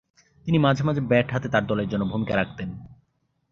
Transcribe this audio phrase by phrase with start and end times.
[0.45, 2.69] তিনি মাঝে মাঝে ব্যাট হাতে তার দলের জন্য ভূমিকা রাখতেন।